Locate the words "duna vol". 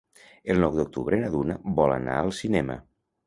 1.35-1.95